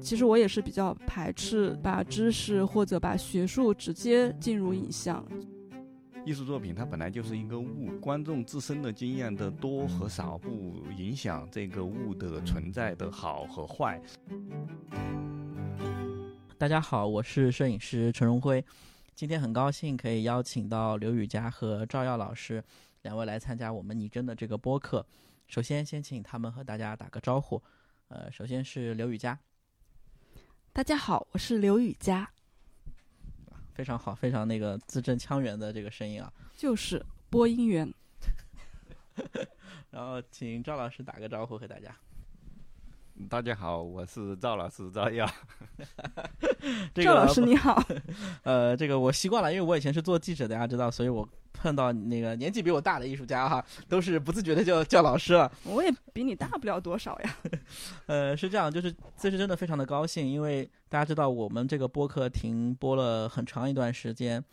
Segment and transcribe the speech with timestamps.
[0.00, 5.24] 其实我也是比较排斥把知识或者把学术直接进入影像。
[6.24, 14.00] 艺术作品它本来就是一个物，观众自身的经验的多和少不影响这个物的存在的好和坏。
[16.58, 18.64] 大家好，我是摄影师陈荣辉，
[19.14, 22.62] 今天很高兴可以邀请到刘雨佳和赵耀老师
[23.02, 25.06] 两位来参加我们拟真的这个播客。
[25.46, 27.62] 首先，先请他们和大家打个招呼。
[28.08, 29.38] 呃，首先是刘雨佳。
[30.76, 32.30] 大家好，我是刘雨佳。
[33.72, 37.90] 非常好，非常那个字正腔圆的这个声音啊， 就是播音员。
[39.88, 41.96] 然后请赵老师打个招呼和大家。
[43.30, 45.26] 大家好，我是赵老师赵耀。
[46.94, 47.82] 赵老师你好。
[48.44, 51.28] 呃，这个我习惯了，因为我以前是做记者，大家知道，所以我。
[51.58, 55.50] 碰到那个年纪比我大的艺术家哈，都是不自觉的叫叫老师了。
[55.64, 57.36] 我也比你大不了多少呀。
[58.04, 64.44] 呃，是这样，就是这是真的非常的高兴，因为大家知道我们这个播客停播了很长一段时间，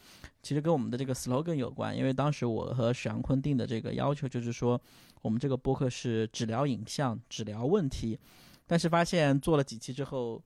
[0.42, 1.96] 其实跟我们的这个 slogan 有关。
[1.96, 4.80] 因为当时我和史阳坤定的这个要求就是说，
[5.22, 8.18] 我们这个播客是只聊影像，只聊问题。
[8.74, 10.42] 但是发现做了几期之后。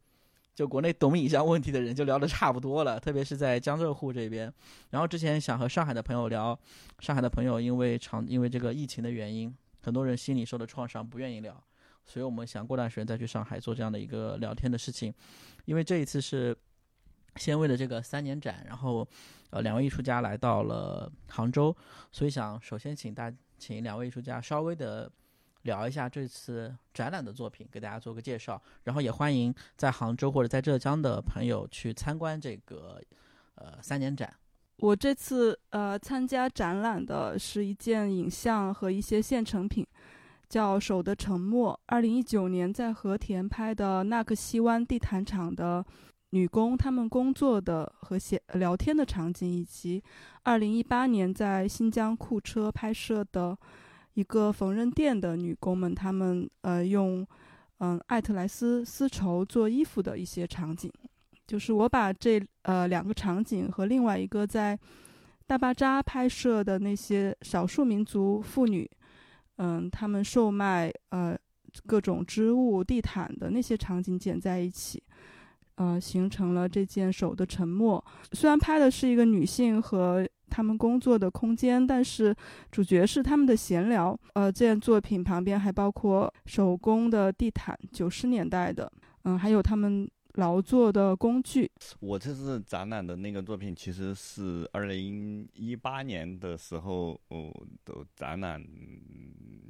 [0.57, 4.51] 就国内懂影像问题的人就聊得差不多了，特别是在江浙沪这边。
[4.89, 6.59] 然后之前想和上海的朋友聊，
[6.97, 11.63] 上海的朋友因为长因为这个疫情的原因，很多人心里受的创伤不愿意聊，
[12.07, 15.13] 所以我们想过段时间再去上海做这样的一个聊天的事情。
[15.65, 16.57] 因为这一次是
[17.35, 19.07] 先为了这个三年展，然后
[19.51, 21.75] 呃两位艺术家来到了杭州，
[22.11, 25.11] 所以想首先请大请两位艺术家稍微的。
[25.63, 33.01] 聊一下这次展览的作品，给大家做个介绍，然后也欢迎在杭州或者在浙江的朋友去参观这个
[33.55, 34.33] 呃三年展。
[34.77, 39.85] 我这次呃参加展览的是一件影像和一些现成品，
[40.47, 41.73] 叫《手的沉默》。
[41.87, 45.83] 二零一九年在和田拍的纳克西湾地毯厂的
[46.29, 50.01] 女工她们工作的和写聊天的场景，以及
[50.43, 53.57] 二零一八年在新疆库车拍摄的。
[54.17, 57.23] 一个缝纫店的女工们，她们呃用
[57.77, 60.91] 嗯艾特莱斯丝绸做衣服的一些场景，
[61.45, 64.75] 就是我把这呃两个场景和另外一个在
[65.45, 68.89] 大巴扎拍摄的那些少数民族妇女，
[69.57, 71.37] 嗯，她们售卖呃
[71.85, 75.03] 各种织物地毯的那些场景剪在一起，
[75.75, 78.03] 呃，形成了这件手的沉默。
[78.31, 80.27] 虽然拍的是一个女性和。
[80.57, 82.35] 他们工作的空间，但是
[82.71, 84.19] 主角是他们的闲聊。
[84.33, 88.91] 呃，这件作品旁边还包括手工的地毯，九十年代的，
[89.25, 90.09] 嗯，还有他们。
[90.37, 91.69] 劳作的工具。
[91.99, 97.51] 我这次展览的那个作品，其实是二零一八年的时候，哦，
[97.83, 98.63] 的展览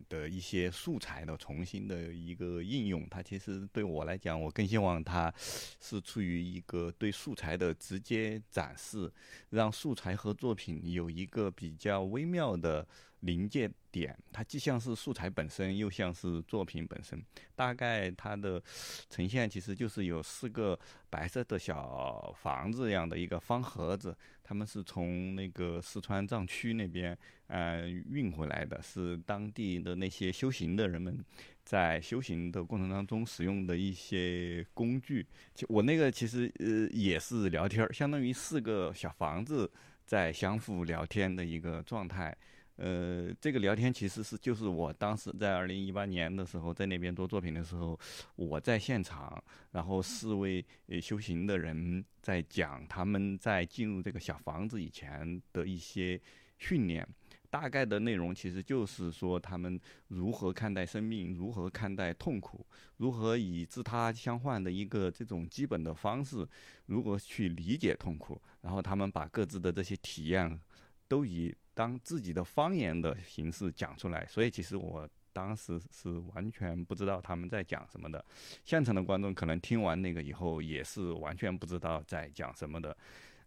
[0.10, 3.08] 的一些素材的重新的一个应用。
[3.10, 5.34] 它其实对我来讲，我更希望它
[5.80, 9.12] 是处于一个对素材的直接展示，
[9.50, 12.86] 让素材和作品有一个比较微妙的。
[13.22, 17.20] 临界点，它既像是素材本身，又像是作品本身。
[17.56, 18.62] 大概它的
[19.10, 20.78] 呈现其实就是有四个
[21.10, 27.18] 白色的小房子一样的一个方盒子，他们是从那个四川藏区那边
[27.48, 31.18] 呃运回来的，是当地的那些修行的人们
[31.64, 35.26] 在修行的过程当中使用的一些工具。
[35.68, 39.70] 我那个其实呃也是聊天儿，相当于四个小房子
[40.06, 42.38] 在相互聊天的一个状态。
[42.78, 48.00] 呃，这个聊天其实是就是我当时在二零一八年的时候在那边做作品的时候，
[48.36, 56.22] 我在现场，然后四位呃修行的人在讲他们在进入这个小房子以前的一些
[56.60, 57.08] 训练，
[57.50, 59.80] 大概的内容其实就是说他们
[60.10, 62.64] 如何看待生命，如何看待痛苦，
[62.98, 66.48] 如何以自他相换的一个这种基本的方式，
[66.86, 70.60] 如何去理解痛苦，然后他们把各自的这些体验
[71.08, 71.52] 都以。
[71.78, 78.26] 当自己的方言的形式讲出来，所以其实我当时是完全不知道他们在讲什么的。
[78.66, 82.98] 现场的观众可能听完那个以后也是完全不知道在讲什么的。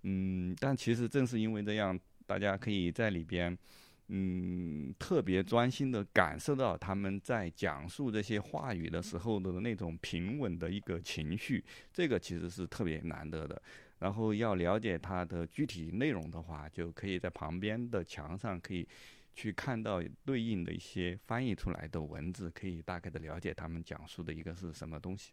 [0.02, 3.58] 嗯，但其实正是因为这样，大家可以在里边，
[4.06, 13.60] 嗯，特别专心的感受到他们在讲述这些话语的时候的那种平稳的一个情绪，这个其实是特别难得的。
[14.00, 18.86] 然后要了解它的具体内容的话，就可以在旁边的墙上可以
[19.32, 25.32] 去看到对应的一些翻译出来的文字，可以大概的了解他们讲述的一个是什么东西。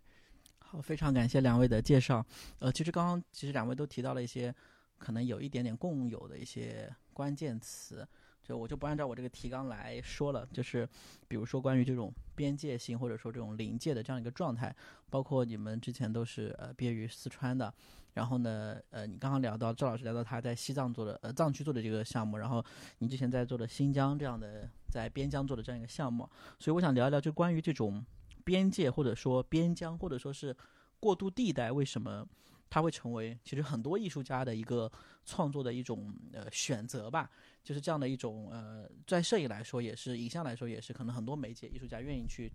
[0.59, 2.23] 好，非常感谢两位的介绍。
[2.59, 4.53] 呃，其实刚刚其实两位都提到了一些
[4.97, 8.05] 可能有一点点共有的一些关键词，
[8.43, 10.87] 就我就不按照我这个提纲来说了，就是
[11.27, 14.75] 比如说关于这种边界性或者说这种临界的这样一个状态，
[15.09, 17.73] 包括你们之前都是呃毕业于四川的，
[18.17, 22.65] 然后呢，呃，你刚刚聊到赵老师聊到他在西藏做的呃藏区做的这个项目，然后
[22.97, 26.27] 你之前在做的新疆这样的在边疆做的这样一个项目，
[26.57, 28.03] 所以我想聊一聊就关于这种
[28.43, 30.55] 边界或者说边疆或者说是
[30.99, 32.27] 过渡地带为什么？
[32.69, 34.91] 它会成为其实很多艺术家的一个
[35.23, 37.29] 创作的一种呃选择吧，
[37.63, 42.51] 就是这样的一种呃，在摄影来说也是，影像来说也是，可能很多媒介艺术家愿意去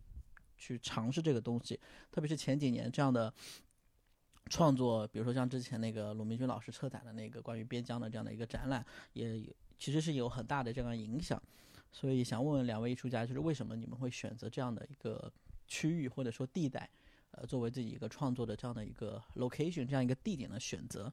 [0.58, 1.80] 去尝试这个东西，
[2.10, 3.32] 特别是前几年这样的
[4.50, 9.42] 创作，比如说像之前那个鲁明军老师策展的那个关于边疆的这样的一个展览，也
[9.78, 11.40] 其实是有很大的这样影响。
[11.90, 15.30] 所以想问问两位艺术家，就是为什么你们会选择这样的一个
[15.66, 16.88] 区域或者说地带？
[17.32, 21.10] 呃，作为自己一个创作的这样的一个 location，这样一个地点的选择。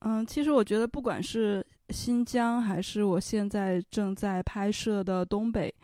[0.00, 5.74] 嗯，其实我觉得，不管是新疆还是我现在正在拍摄的东北，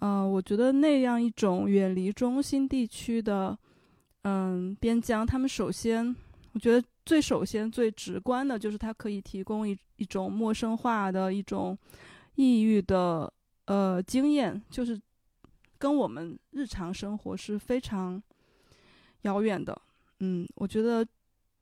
[0.00, 3.56] 嗯，我觉得那样一种远离中心地区的，
[4.22, 6.14] 嗯，边疆，他们首先，
[6.52, 11.76] 我觉得最首先最直观的就是它可以提供一一种陌生化的一种
[12.34, 13.32] 抑郁的
[13.66, 15.00] 呃经验，就是。
[15.80, 18.20] 跟我们日常生活是非常
[19.22, 19.80] 遥远的，
[20.18, 21.06] 嗯，我觉得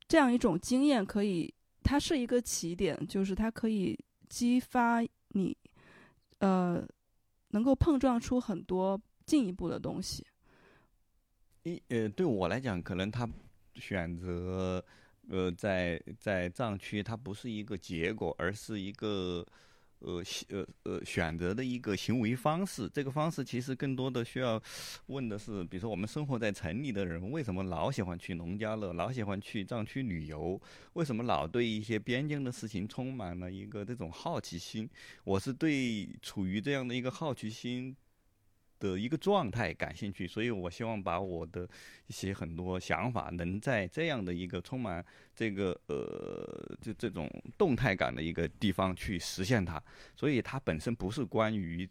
[0.08, 3.94] 这样一种经验可以，它是一个起点，就是它可以
[4.26, 5.54] 激发你，
[6.38, 6.82] 呃，
[7.48, 10.26] 能够碰撞出很多进一步的东西。
[11.66, 13.28] 一呃，对我来讲，可能他
[13.74, 14.82] 选择
[15.28, 19.44] 呃在在藏区，它不是一个结果，而是一个。
[20.00, 24.62] 呃，呃呃，选择的一个行为方式，这个方式其实更多的需要
[25.06, 30.60] 问的是，比如说我们生活在城里的人，为什么老喜欢去农家乐，老喜欢去藏区旅游？
[30.92, 34.86] 为什么老对一些边境的事情充满了一个这种好奇心？
[35.24, 37.96] 我是对处于这样的一个好奇心。
[38.78, 41.68] 的一个状态感兴趣，所以我希望把我的
[42.06, 49.82] 一些很多想法，能在这样的一个充满这个呃，就这种动态感的一个地方去实现它。
[50.14, 51.88] 所以它本身不是关于，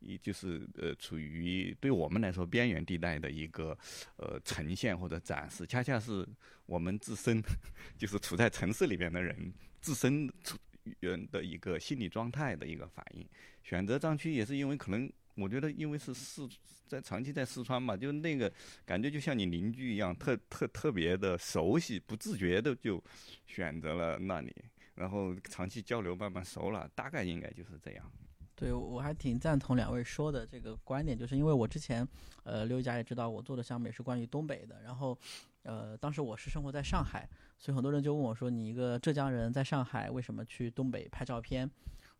[0.00, 3.76] 一就是呃，处于对我们来说边缘地带的一个
[4.16, 6.26] 呃呈现或者展示，恰恰是
[6.66, 7.40] 我们自身
[7.96, 10.58] 就是处在城市里边的人自身处
[10.98, 13.24] 人的一个心理状态的一个反应。
[13.62, 15.08] 选择藏区也是因为可能。
[15.36, 16.48] 我觉得，因为是四
[16.86, 18.52] 在长期在四川嘛，就那个
[18.84, 23.02] 感觉就像你邻居一样，特特特别的熟悉，不自觉的就
[23.46, 24.54] 选择了那里，
[24.94, 28.12] 然后长期交流慢慢熟了，大概应该就是这样。
[28.56, 32.06] 对，我还挺赞同两位说的这个观点，就是因为我之前，
[32.44, 35.18] 呃，刘一佳也知道我做的项目也是关于东北的，然后，
[35.64, 37.28] 呃，当时我是生活在上海，
[37.58, 41.68] 所以很多人就问我说，你一个浙江人在上海，为什么去东北拍照片？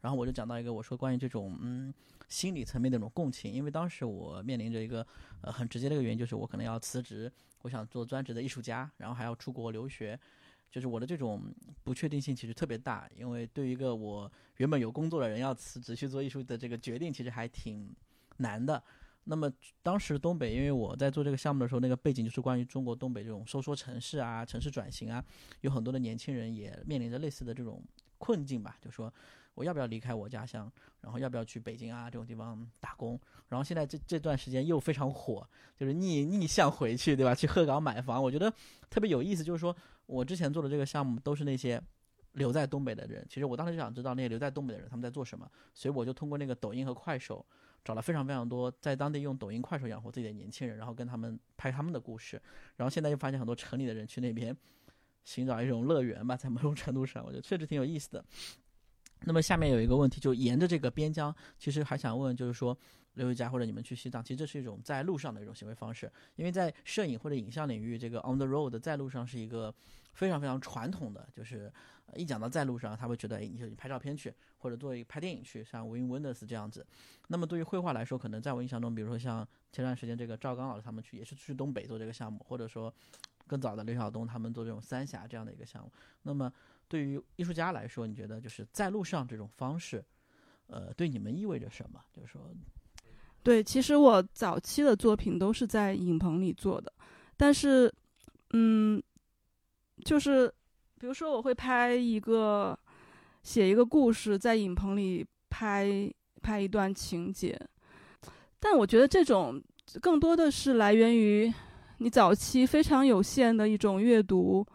[0.04, 1.92] 然后我就讲到一个，我说关于这种嗯
[2.28, 5.04] 心理层面的这种共情，因为当时我面临着一个
[5.40, 10.20] 呃很直接的一个原因，就是我可能要辞职，我想做专职的艺术家，然后还要出国留学，
[10.70, 11.42] 就是我的这种
[11.82, 17.90] 不确定性其实特别大，因为对于一个我原本有工作的人要辞职去做艺术的这个决定，其实还挺
[18.36, 18.84] 难的。
[19.24, 19.50] 那么
[19.82, 25.24] 当时东北，因为我在做这个项目的时候，那个背景就是关于中国东北这种收缩城市啊、城市转型啊，
[25.62, 27.82] 有很多的年轻人也面临着类似的这种
[28.18, 29.10] 困境吧，就说。
[29.54, 30.70] 我要不要离开我家乡？
[31.00, 33.18] 然后要不要去北京啊这种地方打工？
[33.48, 35.46] 然后现在这这段时间又非常火，
[35.76, 37.34] 就是逆逆向回去，对吧？
[37.34, 38.52] 去鹤岗买房，我觉得
[38.90, 39.44] 特别有意思。
[39.44, 39.74] 就是说
[40.06, 41.80] 我之前做的这个项目都是那些
[42.32, 47.44] 留在东北的人，其实我当时就想知道那些留在东北的人他们在做什么，所以我就通过那个抖音和快手
[47.84, 52.40] 找了非常非常多在当地用抖音、快手养活自己的年轻人，然后跟他们拍他们的故事。
[52.76, 54.56] 然后现在又发现很多城里的人去那边
[55.22, 58.24] 寻找一种乐园吧，在某种程度上，我觉得确实挺有意思的。
[59.26, 62.76] 那么下面有一个问题，就沿着这个边疆，其实还想问，就是说
[63.14, 69.74] 刘一佳或者你们去西藏，其实这是一种在路上的一种行为方式，因为在摄影或者影像领域，这个 on the road 在路上是一个
[70.12, 71.72] 非常非常传统的，就是
[72.14, 76.86] 一讲到在路上，他会觉得，哎，你就拍照片去，或者做一个拍电影去，像 Win Wonders 这样子。
[77.28, 82.92] 那么对于绘画来说，可能在我印象中，比如说像前段时间这个赵刚老师他们去，也是去东北做这个项目，或者说
[83.46, 85.90] 更早的刘晓东他们做这种三峡这样的一个项目，
[86.22, 86.52] 那么。
[86.88, 90.04] 对于艺术家来说，你觉得就是在路上这种方式，
[90.66, 92.00] 呃，对你们意味着什么？
[92.12, 92.40] 就是说，
[93.42, 96.92] 对，其实我早期的作品都是在影棚里做的，
[97.36, 97.92] 但是，
[98.52, 99.02] 嗯，
[100.04, 100.52] 就是
[100.98, 102.78] 比如说我会拍一个
[103.42, 106.12] 写一个故事，在影棚里拍
[106.42, 107.58] 拍一段情节，
[108.60, 109.60] 但我觉得这种
[110.00, 111.52] 更多的是来源于
[111.98, 114.66] 你早期非常有限的一种阅读。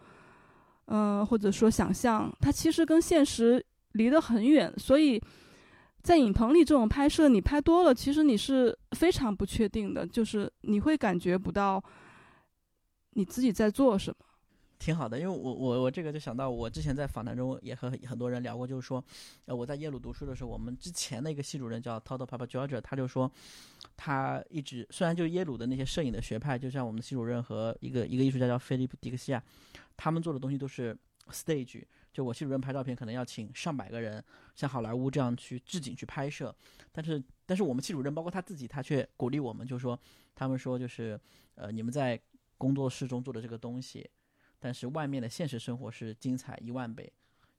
[0.91, 5.21] 嗯，或者说想象，它其实跟现实离得很远，所以，
[6.01, 11.83] 在影棚里这种拍摄，你拍多了，其实你是非常不确定的，就是你会感觉不到
[13.11, 14.25] 你自己在做什么。
[14.79, 19.03] 挺好的，因为我我我这个就想到，我之前在访谈中也和很多人聊过，就是说，
[19.43, 23.29] 呃，我在耶鲁读书的时候，我们之前的一个系主任叫 Todd Papa George，他就说，
[23.97, 29.43] 他一直虽然就耶鲁的那些摄影的学派，就像我们的系主任和一个一个艺术家叫菲利普迪克西亚，
[29.97, 30.97] 他们做的东西都是
[31.29, 31.83] stage，
[32.13, 34.23] 就我系主任拍照片可能要请上百个人，
[34.55, 36.55] 像好莱坞这样去置景去拍摄，
[36.93, 39.99] 但是但是我们系主任包括他自己，他却鼓励我们，就说
[40.33, 41.19] 他们说就是
[41.55, 42.17] 呃你们在
[42.57, 44.09] 工作室中做的这个东西。
[44.59, 47.11] 但是外面的现实生活是精彩一万倍，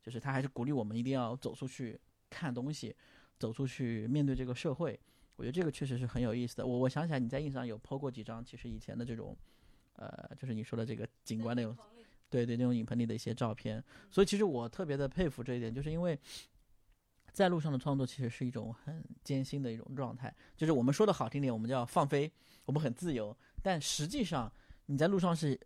[0.02, 2.94] 就是他还是鼓励我们一定要走出去看东西，
[3.38, 5.00] 走出去面对这个社会。
[5.36, 6.66] 我觉得这个确实是很有意思的。
[6.66, 9.34] 我我想起来你在印上有 PO 过几张，其实以前的这种，
[9.94, 11.74] 呃，就是你说的这个景观那种，
[12.28, 13.82] 对对，那种影棚里的一些照片。
[14.10, 16.18] 所以其实我特别的佩服这一点，就是因为
[17.32, 20.34] 在路上的创作其实是一种很艰辛的一种状态。
[20.54, 22.30] 就是我们说的好听点，我们叫放飞，
[22.66, 24.52] 我们很自由，但实际上
[24.84, 25.58] 你在路上是。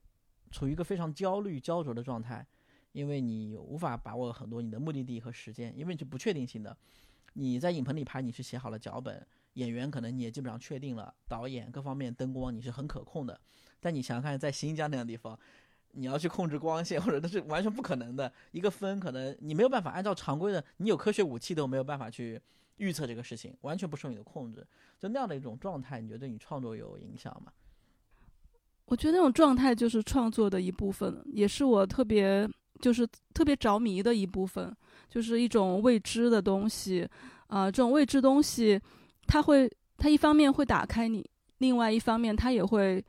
[0.54, 2.46] 处于一个非常焦虑、焦灼的状态，
[2.92, 6.76] 因为你无法把握很多你的目的地和时间，因为你是不确定性的。
[7.32, 13.40] 你在影棚里拍，你是写好了脚本，演员可能你也基本上确定了，导演各方面灯光你是很可控的。
[13.80, 15.37] 但你想想看，在新疆那样地方，
[15.90, 18.32] 你要去控制光线，或者那是完全不可能的。
[18.52, 22.40] 一个分可能你没有办法按照常规的，你有科学武器都没有办法去
[22.76, 24.64] 预测这个事情，完全不受你的控制。
[25.00, 27.52] 就那样的一种状态，你觉得对你创作有影响吗？
[28.86, 32.48] 我觉得那种状态就是创作的一部分，也是我特别
[32.80, 34.74] 就是特别着迷的一部分，
[35.08, 37.08] 就是一种未知的东西，
[37.46, 38.78] 啊，这种未知东西，
[39.26, 41.24] 它会，它一方面会打开你，
[41.58, 43.02] 另外一方面它也会，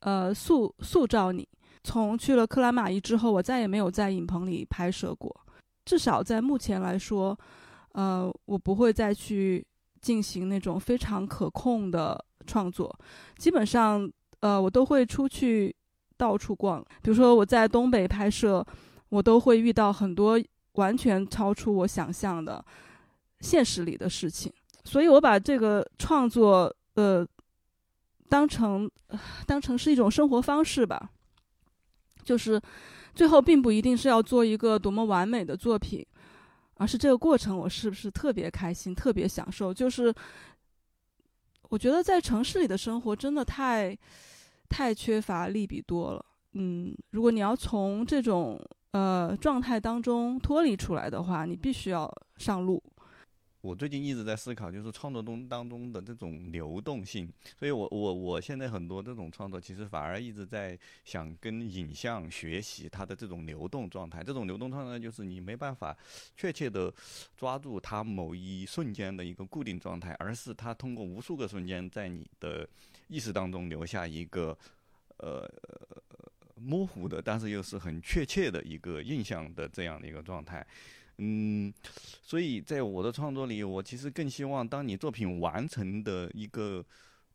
[0.00, 1.48] 呃，塑塑造你。
[1.84, 5.34] 从去了克拉玛依之后，我再也没有在影棚里拍摄过，
[5.84, 7.38] 至少在目前来说，
[7.92, 9.64] 呃，我不会再去
[10.00, 12.98] 进行那种非常可控的创作，
[13.38, 14.10] 基本上。
[14.40, 15.74] 呃，我都会出去
[16.16, 16.82] 到处逛。
[17.02, 18.66] 比如说我在东北拍摄，
[19.08, 20.40] 我都会遇到很多
[20.72, 22.64] 完全超出我想象的
[23.40, 24.52] 现实里的事情。
[24.84, 27.26] 所以我把这个创作呃
[28.30, 28.90] 当成
[29.46, 31.10] 当成是一种生活方式吧。
[32.22, 32.60] 就是
[33.14, 36.04] 最后并不一定是要做一个多么完美的作品，
[36.74, 39.72] 而是这个过程我是不是特别开心、特别享受？
[39.72, 40.14] 就是
[41.68, 43.96] 我觉得在城市里的生活真的太。
[44.70, 46.24] 太缺乏利比多了，
[46.54, 48.58] 嗯，如果你要从这种
[48.92, 52.82] 呃状态当中脱离出来的话，你必须要上路。
[53.60, 64.22] 我最近一直在思考，就是创作中当中的这种流动性，所以我我我现在很多这种创作，其实反而一直在想跟影像学习它的这种流动状态。
[64.22, 65.96] 这种流动状态就是你没办法
[66.36, 66.92] 确切的
[67.36, 72.68] 抓住它某一瞬间的一个固定状态，而是它通过无数个瞬间在你的。
[73.12, 74.56] 意识当中留下一个，
[75.16, 75.44] 呃，
[76.54, 80.64] 模糊的，但是又是很确切的一个印象的这样的一个状态，
[81.22, 81.70] 嗯，
[82.22, 86.82] 所以在我的创作里，我其实更希望，当你作品完成的一个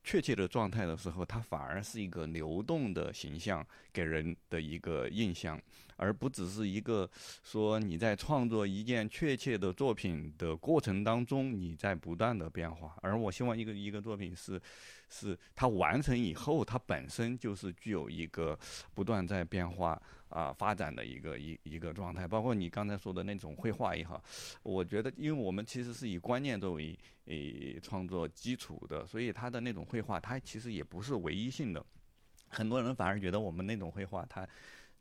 [0.03, 3.63] 确切的状态的时候，它反而是一个流动的形象
[3.93, 5.61] 给人的一个印象，
[5.97, 7.07] 而不只是一个
[7.43, 14.59] 说你在创作一件确切的作品的过程当中，你在不断的变化，而我希望一个一个作品是。
[15.09, 18.57] 是它完成以后，它本身就是具有一个
[18.93, 22.27] 不断在变化啊发展的一个一一个状态。
[22.27, 24.23] 包括你刚才说的那种绘画也好，
[24.63, 31.85] 我觉得，因为我们其实是以观念作为诶创作基础的，所以它的那种绘画，它其实也不是唯一性的。
[32.47, 34.47] 很多人反而觉得我们那种绘画，它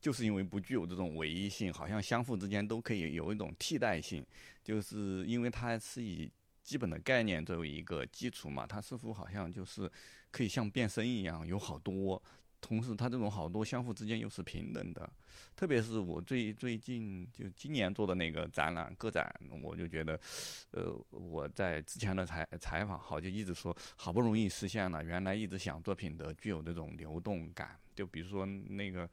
[0.00, 4.24] 就是因为不具有这种唯一性，好像相互之间都可以有一种替代性，
[4.62, 6.30] 就是因为它是以。
[6.64, 9.88] 基本的概念作为一个基础嘛，它似乎好像就是
[10.30, 12.20] 可以像变身一样有好多，
[12.64, 15.08] 同时它这种好多相互之间又是平等的。
[15.54, 19.30] 特别是我最最近就今年做的那个展览个展，
[19.62, 20.18] 我就觉得，
[20.70, 27.76] 呃，我在之前的采采访好就一直说，好不容易实现了原来一直想作品的具有这种流动感。
[27.94, 29.08] 就比如说那个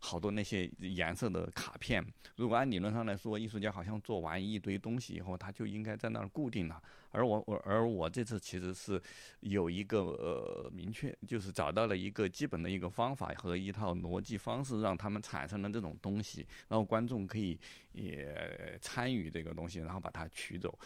[0.00, 2.02] 好多那些颜色的卡片，
[2.36, 6.82] 如果按理论上来说，艺术家好像做完一堆东西以后，他就应该在那儿固定了。
[7.14, 9.00] 而我我而我这次其实是
[9.40, 17.56] 有一个呃明确，就是找到了一个基本的一个方法和一套逻辑方式，让他们产生了这种东西，然后观众可以
[17.92, 20.76] 也参与这个东西，然后把它取走。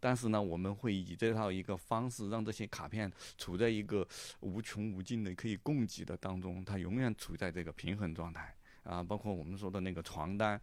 [0.00, 4.06] 但是呢，我们会以这套一个方式，让这些卡片处在一个
[4.40, 8.52] 无穷无尽的可以供给的当中，它永远处在这个平衡状态。
[8.82, 10.60] 啊，包括我们说的那个床单。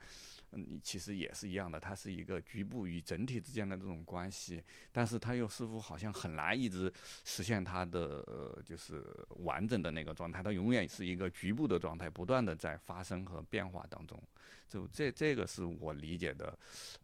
[0.55, 6.91] 嗯，其实也是一样的，它是一个局部与整体之间的这种关系，但是它又似乎好像很难一直
[7.23, 9.03] 实现它的呃，就是
[9.41, 14.21] 完整的那个状态，它永远是一个局部的状态，不断的在发生和变化当中。
[14.67, 16.57] 就这这个是我理解的，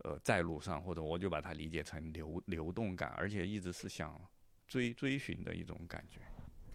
[0.03, 4.19] 呃，在路上，或者我就把它理解成流流动感，而且一直是想
[4.67, 6.19] 追追寻的一种感觉。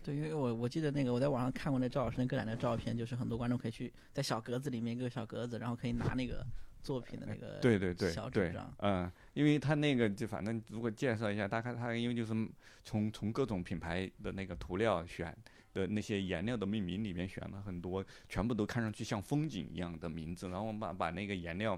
[0.04, 6.46] 对，因为我我记得那个我在网上看过那赵老师那个展的照片，就是很多观众可以去在小格子里面一个小格子，然后可以拿那个。
[6.86, 12.32] 作品的那个对对对小对嗯，因为他那个就反正如果介绍一下，大概他因为就是
[12.84, 15.36] 从从各种品牌的那个涂料选
[15.74, 21.76] 的那些颜料的命名里面选了很多，全部都看上去像风景一样的名字，然后我们把把那个颜料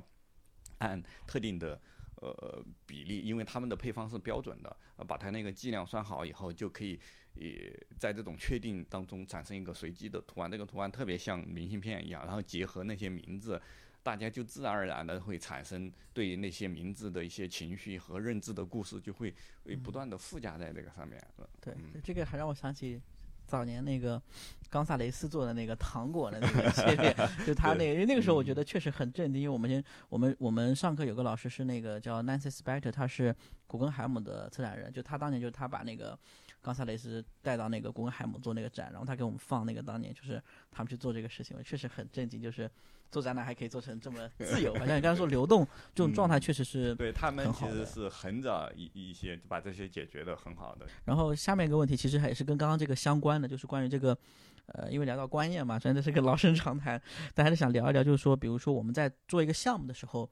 [0.76, 1.80] 按特定的
[2.16, 7.00] 呃比例，因为他们的配方是标准的，把它那个剂量算好以后，就可以
[7.32, 13.58] 也在这种确定当中产生一个随机的图案，这个图案特别像明信片一样，然后结合那些名字。
[14.08, 19.34] 大家就自然而然的会产生对那些名字的一些情绪和认知的故事，就会
[19.64, 21.22] 会不断的附加在这个上面。
[21.60, 22.98] 对，这个还让我想起
[23.46, 24.18] 早年那个
[24.70, 27.14] 冈萨雷斯做的那个糖果的那个系列，
[27.46, 33.36] 就他那个， 因为那个时候我觉得确实很震惊，因为我们先我们我们上课有个老师是那个叫 Nancy Spector，他是
[33.66, 36.18] 古根海姆的策展人，就他当年就是他把那个。
[36.60, 42.42] 冈萨雷斯带到那个古根海姆做那个展，然后他给我们放那个当年就是他们去做这个事情，确实很震惊。
[42.42, 42.70] 就是
[43.10, 50.86] 做展览还可以做成这么自由，好像你刚才说流动 这种状态，确实是对他们其实是很早一一些就把这些解决的很好的。
[51.04, 54.16] 然后下面一个问题其实还是跟刚刚这个相关的，就是关于这个
[54.66, 57.00] 呃，因为聊到观念嘛，真的是个老生常谈，
[57.34, 60.28] 但还是想聊一聊，就是说，比如说我们在做一个项目的时候，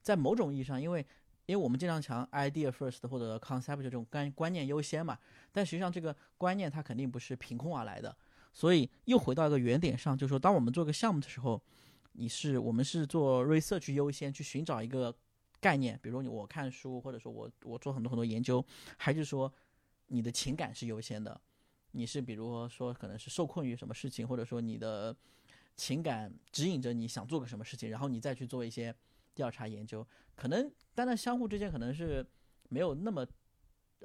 [0.00, 1.04] 在某种意义上，因为
[1.50, 5.18] 因为我们经常讲 idea first 或者 concept 这种观观念优先嘛。
[5.50, 8.16] 但实际上，这个观念它肯定不是凭空而来的，
[8.52, 11.60] 所以又回到一个原点上，就是说，当我们做个项目的时候，
[12.12, 15.12] 你是我们是做 research 优先去寻找一个
[15.60, 18.64] 概念，比如你我看书，或者说我我做很多很多研究，
[18.96, 19.52] 还是说
[20.06, 21.40] 你的情感是优先的？
[21.90, 25.16] 你是比如说可能是受困于什么事情，或者说你的
[25.74, 28.94] 情感指引着你想做个什么事情，然后你再去做一些
[29.34, 32.26] 调查研究，可能当然相互之间可能是
[32.68, 33.26] 没有那么。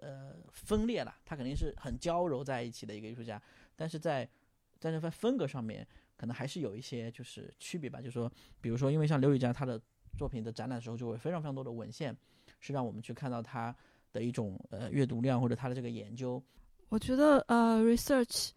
[0.02, 3.42] 呃，分裂了，他肯定是很交融在一起的一个艺术家，
[3.78, 4.30] 但是在
[4.78, 8.02] 但是在风格上面，可能还是有一些就是区别吧。
[8.02, 9.82] 就是说，比如说，因为像刘宇佳他的
[10.18, 12.14] 作品的展览的时候，就会非常非常多的文献，
[12.60, 13.74] 是让我们去看到他
[14.12, 16.44] 的一种呃阅读量或者他的这个研究。
[16.90, 18.50] 我觉得呃，research，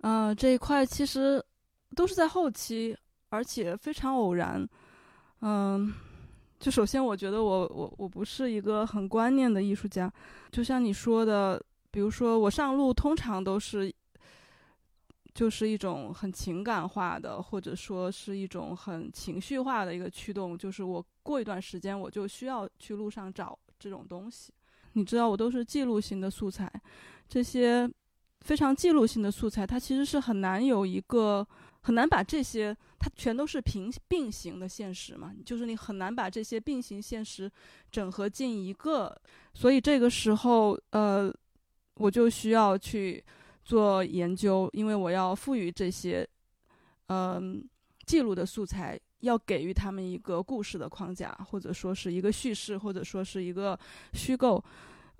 [0.00, 1.40] 呃这一块其实
[1.94, 4.68] 都是在后期，而且非常偶然，
[5.40, 5.92] 嗯。
[6.60, 10.10] 就首先，我觉得我我我不是一个很观念的艺术家，
[10.50, 13.92] 就像你说的，比如说我上路通常都是，
[15.34, 24.50] 就是一种很情感化的，或者说是一种很情绪化的一个驱动，就是我过一段时间我就需要去路上找这种东西。
[24.94, 26.72] 你知道，我都是记录型的素材，
[27.28, 27.86] 这些
[28.40, 31.46] 非常记录性的素材，它其实是很难有一个。
[31.86, 37.50] 很难把这些，它全都是平并行的现实嘛，就是你很难把这些并行现实
[37.90, 39.14] 整合进一个，
[39.52, 41.30] 所以这个时候，呃，
[41.96, 43.22] 我就需要去
[43.62, 46.26] 做研究，因为我要赋予这些，
[47.08, 47.62] 嗯，
[48.06, 53.78] 记录的素材，要给予他们一个故事的框架，或者说是一个叙事，或者说是一个
[54.14, 54.64] 虚构，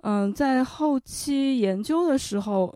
[0.01, 2.75] 嗯，在后期研究的时候，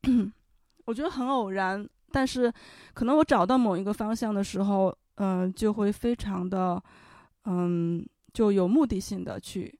[0.86, 1.86] 我觉得很偶然。
[2.10, 2.52] 但是，
[2.94, 6.82] 可能我找到某一个方向的时候，嗯，就会非常的，
[7.44, 9.78] 嗯，就有目的性的去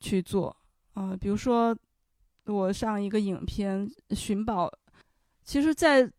[0.00, 0.54] 去做，
[0.94, 1.76] 啊，比如说
[2.46, 4.66] 我上一个影片《寻宝》，
[5.44, 6.10] 其实，在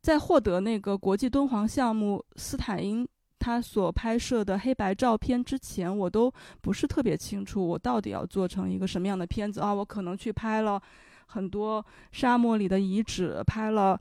[0.00, 3.06] 在获得那个国际敦煌项目斯坦因
[3.38, 10.80] 他所拍摄的黑白照片之前，我都不是特别清楚我到底要做成一个什么样的片子啊，我可能去拍了。
[11.30, 13.98] 很多沙漠里的遗址，拍了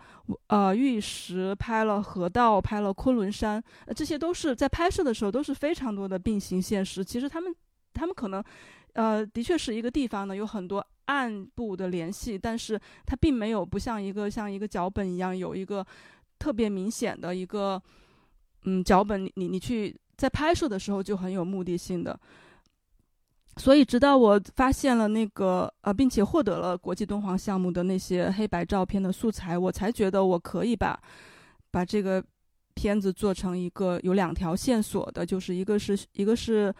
[0.48, 7.04] 呃玉石，拍了河道，拍了昆仑山，呃，这些都是在拍摄的时候都是非常多的并行现实。
[7.04, 7.54] 其实他们，
[7.94, 8.42] 他们可能，
[8.94, 15.86] 呃，的确是一个地方呢，有很多暗部的联系，但是它并没有不像一个像一个脚本一样有一个
[16.40, 17.82] 特别明显的一个
[18.64, 22.18] 嗯脚本，你你你去在拍摄的时候就很有目的性的。
[23.58, 31.00] 所以，直到我发现了那个呃，并且获得了国际敦煌项目的那些黑白照片的素材，我才觉得我可以把
[31.72, 32.24] 把这个
[32.76, 36.74] 片子做成一个有两条线索的，就是一个是一个是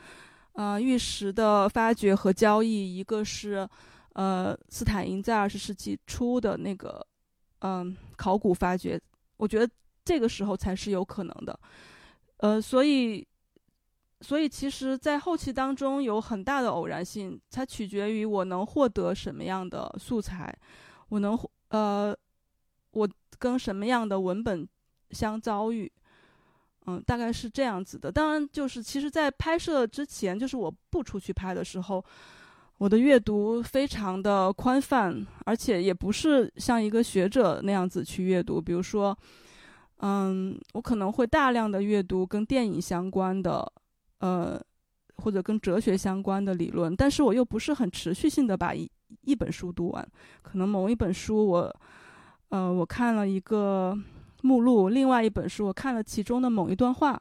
[0.54, 3.68] 呃玉石的发掘和交易，一个是
[4.14, 7.06] 呃斯坦因在二十世纪初的那个
[7.60, 9.00] 嗯考古发掘。
[9.38, 9.68] 我觉得
[10.06, 11.60] 这个时候才是有可能的。
[12.38, 13.28] 呃，所以，
[14.22, 20.52] 所以其实，在后期当中有很大的偶然性，它取决于我能获得什么样的素材，
[21.10, 21.38] 我能
[21.70, 22.16] 呃，
[22.92, 24.68] 我跟什么样的文本
[25.12, 25.92] 相遭遇。
[26.90, 28.10] 嗯，大概是这样子的。
[28.10, 32.04] 当然，就是其实，在拍摄之前，就是我不出去拍的时候，
[32.78, 38.62] 我的阅读非常的宽泛，而且也不是像一个学者那样子去阅读。
[38.62, 39.16] 比如说，
[39.98, 43.70] 嗯，我可能会大量的阅读跟电影相关的，
[44.20, 44.62] 呃，
[45.16, 48.90] 或者跟哲学相关的理论，但是我又不是很持续性的把一
[49.22, 50.08] 一本书读完。
[50.42, 51.76] 可能某一本书，我，
[52.50, 53.98] 呃，我看了一个。
[54.44, 57.20] 目录，另外一本书，我看了其中的某一段话，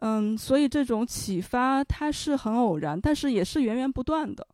[0.00, 4.46] 嗯，所以这种启发它是很偶然，但是也是源源不断的，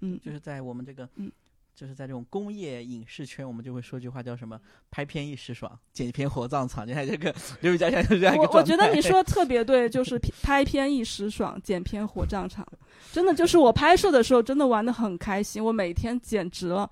[0.00, 1.30] 嗯，就是在我们这个，嗯，
[1.78, 4.60] 就是在这种工业影视圈，我们就会说句话叫什么
[4.90, 6.84] “拍片一时爽，剪片火葬场”。
[6.88, 12.66] 你看这个刘宇佳现在是这样一个我我觉得你说的 特别对，就是拍片一时爽，剪片火葬场，
[13.12, 16.90] 真的就是我拍摄的时候真的玩的很开心，我每天简直了。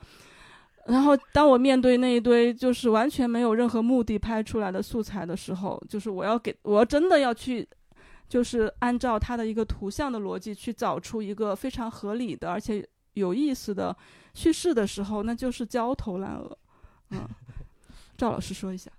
[0.85, 7.69] 然后，当我面对那一堆就是完全没有任何目的拍出来的素材的时候，就是我要给我真的要去，
[8.29, 13.97] 就是按照它的一个图像的逻辑去找出一个非常合理的而且有意思的
[14.37, 16.59] 叙事的时候，那就是焦头烂额。
[17.11, 17.27] 嗯，
[18.19, 18.93] 赵老师说一下。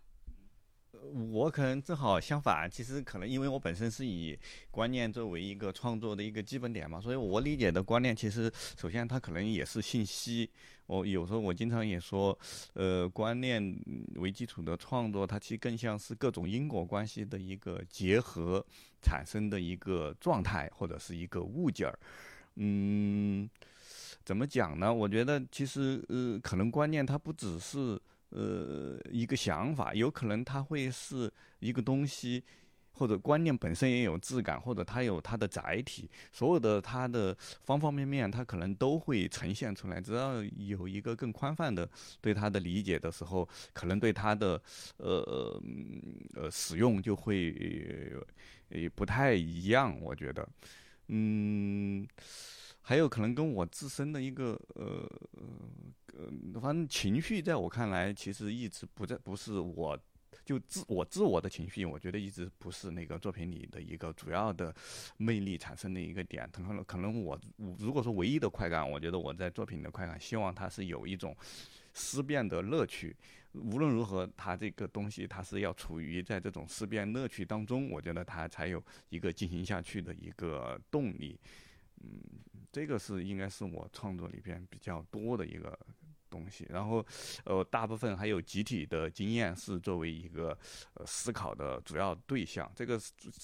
[1.32, 4.38] 我可能正好相反，其实可能因为我本身是以
[4.70, 10.50] 观念作为一个创作的一个基本点嘛，所以我理解的观念其实首先它可能也是信息。
[10.88, 12.38] 我有时候我经常也说，
[12.74, 13.74] 呃，观念
[14.16, 18.66] 为基础的创作，它其实更像是各种因果关系的一个结合
[19.02, 22.00] 产生的一个状态或者是一个物件儿。
[22.56, 23.50] 嗯，
[24.28, 24.94] 怎么讲呢？
[24.94, 27.98] 我觉得其实呃，可能观念它不只是。
[28.30, 32.44] 呃，一个想法，有可能它会是一个东西，
[32.92, 40.02] 或者观念本身也有质感，或者它有它的载体，所有的它的方方面面，它可能都会呈现出来。
[40.02, 44.62] 只要有一个更宽泛的对它的理解的时候，可能对它的
[44.98, 45.62] 呃
[46.36, 47.56] 呃使用就会
[48.94, 49.98] 不太一样。
[50.02, 50.50] 我觉得，
[51.08, 52.06] 嗯。
[52.88, 55.06] 还有可能跟我自身的一个呃
[56.14, 60.00] 呃，反正情绪，在我看来，其实一直不在，不是我，
[60.46, 64.74] 就自我自我的情绪，我觉得一直不是那个作品里的一个主要的
[65.18, 66.50] 魅力产生的一个点。
[66.50, 67.38] 可能可能我
[67.78, 71.36] 如果说唯一的快感，我觉得我在作品的快感，希望它是有一种
[71.94, 73.14] 思辨的乐趣。
[73.52, 81.38] 无论如何，它这个东西它是要处于在这种思辨乐趣当中，我觉得它才有一个进行下去的一个动力。
[82.02, 82.22] 嗯。
[82.70, 85.80] 这个是应该是我创作里边比较多的一个
[86.30, 87.04] 东西，然后，
[87.44, 90.56] 呃，大部分还有集体的经验是作为一个
[90.94, 92.72] 呃思考的主要对象。
[92.76, 93.00] 这个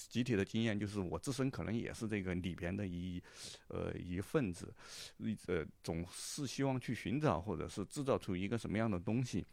[0.08, 3.20] 集体的经验就是我自身可能也是这个里边的一
[3.68, 4.72] 呃一份子，
[5.46, 9.44] 呃，总是希望去寻找或者是制造出一个什么样的东西，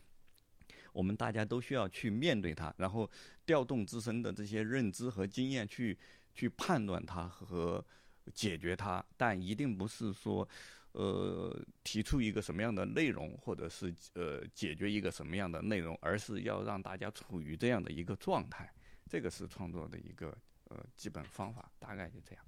[0.93, 3.09] 我们大家都需要去面对它，然后
[3.47, 5.97] 调动自身的这些认知和经验去
[6.35, 7.83] 去判断它和。
[8.31, 10.47] 解决它，但一定不是说，
[10.93, 18.71] 呃，提出一个什么样的内容，或者是呃解决一个什么样的内容，而是要让大家处于这样的一个状态。
[19.09, 20.37] 这个是创作的一个
[20.69, 22.43] 呃基本方法，大概就这样。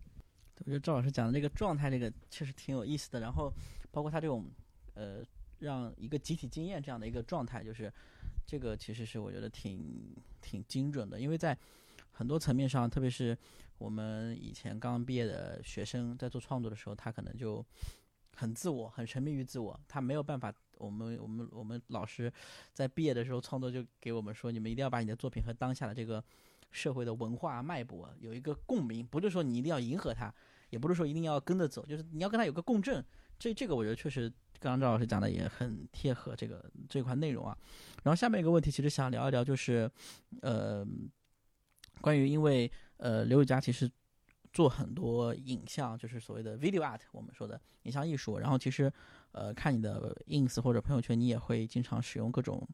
[0.59, 3.19] 我觉得赵老师讲的这个状态，这个确实挺有意思的。
[3.19, 3.53] 然后，
[3.91, 4.49] 包括他这种
[4.93, 5.23] 呃，
[5.59, 7.91] 让一个集体经验这样的一个状态，就是
[8.45, 11.57] 这个其实是我觉得挺挺精准的，因为在
[12.11, 13.37] 很多层面上，特别是。
[13.83, 17.65] 我们以前刚毕业的学生在做创作的时候，他可能就
[18.33, 20.53] 很自我，很沉迷于自我，他没有办法。
[20.77, 22.31] 我们我们我们老师
[22.73, 26.23] 在毕业的时候创作就给我们说，你们一定要把你的作品和当下的这个
[26.71, 30.33] 社会的文化脉搏有一个共鸣，不是说你一定要迎合他，
[30.69, 33.03] 也不是说一定要跟着走，就是你要跟他有个共振。
[33.37, 37.57] 这这个我觉得确实，刚刚赵老师讲的也很贴合这个这块内容啊。
[38.03, 39.89] 然后下面一个问题，其实想聊一聊，就是
[40.41, 40.85] 呃，
[42.01, 42.71] 关于因为。
[42.97, 43.89] 呃，刘宇佳其实
[44.53, 48.37] 做很多影像，就是所谓的 video art，我们说的影像艺术。
[48.37, 48.89] 然后其实，
[49.33, 52.65] 呃，看你的 ins 或者朋友圈，你也会经常使用各种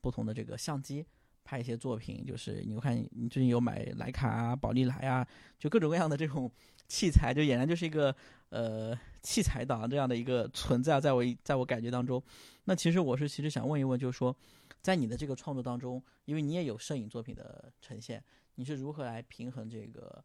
[0.00, 1.04] 不同的这个相机
[1.42, 2.24] 拍一些作品。
[2.24, 5.26] 就是你看，你最近有买徕卡啊、宝丽来啊，
[5.58, 6.48] 就各种各样的这种
[6.86, 8.14] 器材，就俨然就是一个
[8.50, 12.22] 呃器材党这样的一个存在，在我在我感觉当中。
[12.66, 14.36] 那其实我是其实想问一问，就是说，
[14.80, 18.22] 在你的这个创作当中，因为你也有摄影作品的呈现。
[18.54, 20.24] 你是如何来平衡这个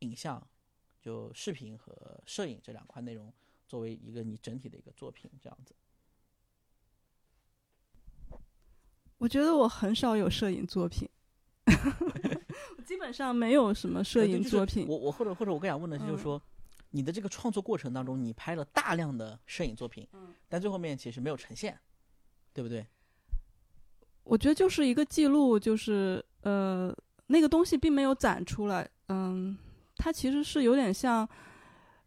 [0.00, 0.44] 影像、
[1.00, 3.32] 就视频和摄影这两块内容，
[3.66, 5.74] 作为一个你整体的一个作品这样子？
[9.18, 11.08] 我觉得我很少有摄影作品，
[12.84, 14.86] 基本上没有什么摄影作品。
[14.86, 16.40] 我我或者或者我更想问的是，就是说，
[16.90, 20.06] 你的这个创作过程当中，你拍了大量的摄影作品，
[20.50, 21.78] 但最后面其实没有呈现，
[22.52, 22.86] 对不对？
[24.22, 26.94] 我觉得就是一个记录，就是呃，
[27.26, 29.56] 那个东西并没有展出来，嗯，
[29.96, 31.28] 它其实是有点像，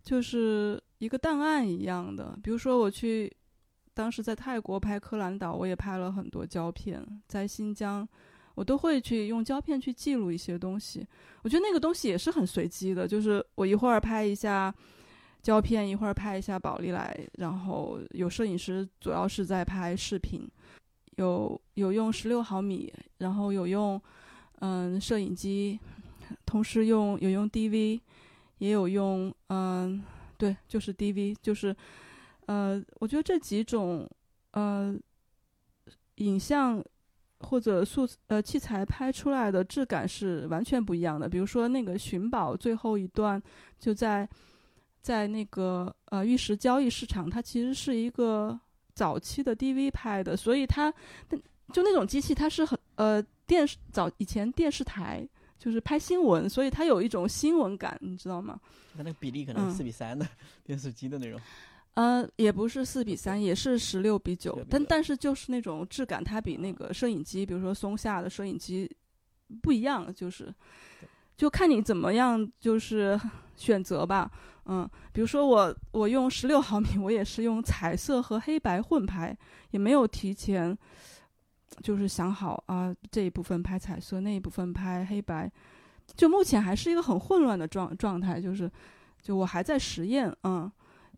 [0.04, 2.38] 就是一个档案一样的。
[2.44, 3.32] 比如说我去
[3.94, 8.08] 当时在泰国拍柯兰岛，我也拍了很多胶片，在新疆。
[8.56, 11.08] 我都会去用胶片去记录一些东西，
[11.44, 14.74] 我觉得那个东西也是很随机的，就是我一会儿拍一下
[15.42, 20.46] 胶片，一会儿拍一下宝丽来，然后有摄影师主要是在拍视频，
[21.16, 24.02] 有有用十六毫米，然后有用
[24.60, 25.80] 嗯摄影机，
[26.46, 28.00] 同时用有用 DV，
[28.60, 30.04] 也有用嗯
[30.38, 31.76] 对，就是 DV，就是
[32.46, 34.10] 呃，我觉得这几种
[34.52, 34.96] 呃
[36.16, 36.84] 影像。
[37.42, 41.30] 或者素呃器材拍出来的质感是完全不一样的。
[41.30, 43.42] 比如说那个寻宝最后一段，
[43.80, 44.28] 就在
[45.02, 48.60] 在那个呃玉石交易市场，它其实是一个
[48.94, 50.94] 早期的 DV 拍的，所以它
[51.72, 58.60] 就那种机器，它是很呃电视早以前电视台就是拍新闻，所以它有一种新闻感，你知道吗？
[58.96, 60.24] 它那个比例可能是四比三的
[60.64, 61.42] 电视机的那种。
[61.96, 68.90] 呃，也不是四比三，也是十六比九，但但是就是那种质感，它比那个摄影机，比如说松下的摄影机
[69.64, 70.54] 不一样，就是
[71.36, 73.20] 就看你怎么样，就是
[73.56, 74.32] 选择吧。
[74.66, 79.36] 嗯，比如说我我用十六毫米，我也是用彩色和黑白混拍，
[79.72, 80.78] 也没有提前
[81.82, 85.52] 就是想好啊这一部分拍彩色，那一部分拍黑白，
[86.16, 88.70] 就目前还是一个很混乱的状状态，就是
[89.22, 90.72] 就我还在实验，嗯。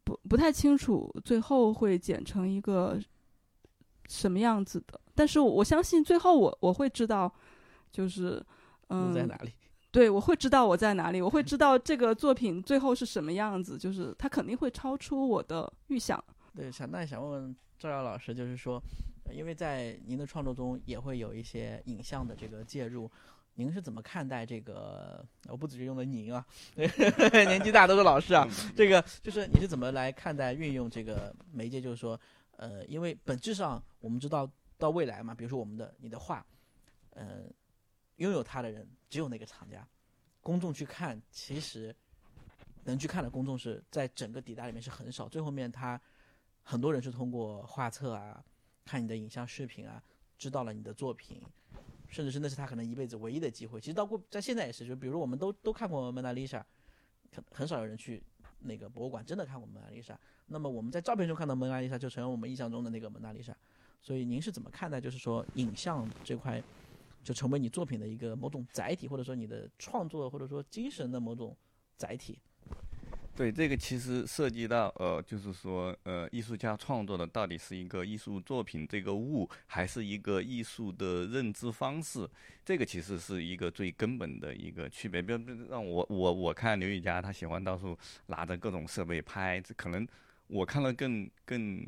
[0.04, 3.00] 不不太清楚最后会剪成一个
[4.10, 7.32] 什么样子的，但是我相信最后我我会知道，
[7.92, 8.44] 就是
[8.90, 9.52] 嗯在哪里？
[9.92, 16.22] 对，我会知道我在哪里，我会知道这个作品最后是什么样子，就是它肯定会超出我的预想。
[16.56, 18.82] 对，想那想问问赵耀老师，就是说，
[19.29, 23.10] 因为在您的创作中也会有一些影像的这个介入。
[23.55, 25.23] 您是怎么看待这个？
[25.49, 26.43] 我不只是用的您啊，
[27.34, 28.47] 年纪大都是老师啊。
[28.75, 31.81] 这个就是你是怎么来看待运用这个媒介？
[31.81, 32.19] 就是说，
[32.55, 36.43] 呃，因为本质上我们知道到未来嘛，比如说我们的你的画，
[37.10, 37.43] 呃，
[38.15, 39.86] 拥有它的人只有那个厂家，
[40.39, 41.93] 公众去看，其实
[42.86, 45.27] 能去看的公众是在整个底大里面是很少。
[45.27, 46.01] 最后面他
[46.63, 48.41] 很多人是通过画册啊，
[48.86, 50.02] 看你的影像视频啊，
[50.38, 51.41] 知道了你的作品。
[52.10, 53.80] 甚至是那是他可能一辈子唯一的机会。
[53.80, 56.65] 其实到过在现在也是，就比如我们都都看过蒙娜丽莎，
[57.32, 58.22] 很很少有人去
[58.60, 60.20] 那个博物馆真的看过蒙娜丽莎。
[60.48, 63.56] 那么我们在照片中看到蒙娜丽莎，就成为我们印象中的那个蒙娜丽莎。
[64.02, 66.62] 所以您是怎么看待，就是说影像这块，
[67.24, 71.56] 就成为你作品的一个某种载体，或者说你的创作或者说精神的某种
[71.96, 72.38] 载体？
[73.36, 82.30] 对，这个其实涉及到呃，就是说呃，艺术家创作的到底是一个艺术作品这个物，还是一个艺术的认知方式？
[82.63, 85.22] 这个其实是一个最根本的一个区别。
[85.22, 90.08] 比如让我我我看刘宇佳，他喜欢到处拿着各种设备拍，这可能。
[90.52, 91.88] 我看了更更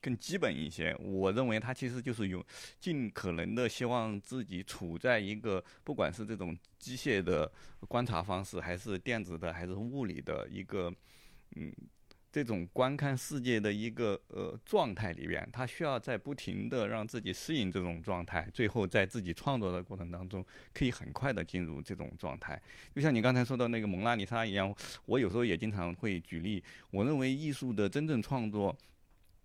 [0.00, 2.44] 更基本一些，我认为他其实就是有
[2.78, 7.50] 尽可能的希望自己处在一个不管是这种机械的
[7.86, 10.92] 观察方式，还是电子的，还是物理的一个
[11.56, 11.72] 嗯。
[12.32, 22.60] 这种观看世界的一个呃状态里边，他需要在不停的让自己适应这种状态，最后在自己创作的过程当中，可以很快的进入这种状态。
[22.94, 24.72] 就像你刚才说到那个蒙娜丽莎一样，
[25.06, 26.62] 我有时候也经常会举例。
[26.90, 28.76] 我认为艺术的真正创作，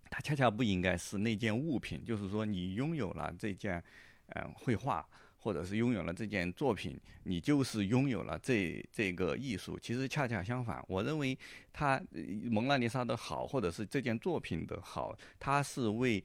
[0.10, 3.84] 它恰恰不应该是那件物品，就是说你拥有了这件
[4.28, 5.04] 嗯绘画。
[5.46, 9.78] 或者是拥有了这件作品，你就是拥有了这这个艺术。
[9.80, 11.38] 其实恰恰相反，我认为
[11.72, 12.02] 它
[12.50, 16.24] 蒙娜丽莎的好，或者是这件作品的好，它是为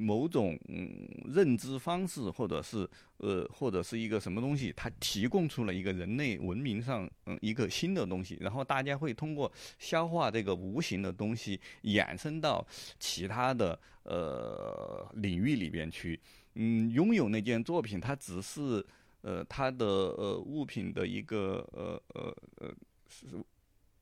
[0.00, 8.36] 某种嗯认知方式，或者是呃或者是一个什么东西，它提供出了一个人类文明上嗯一个新的东西。
[8.38, 12.62] 然后大家会通过消化这个无形的东西，衍生到
[13.00, 16.20] 其他的呃领域里边去。
[16.60, 18.84] 嗯，拥有那件作品，它只是
[19.20, 22.74] 呃，它的呃物品的一个呃呃呃
[23.08, 23.26] 是